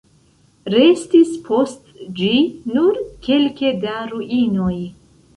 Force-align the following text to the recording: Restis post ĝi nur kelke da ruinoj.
Restis 0.75 1.33
post 1.49 1.91
ĝi 2.19 2.29
nur 2.77 2.97
kelke 3.27 3.75
da 3.83 3.99
ruinoj. 4.15 4.73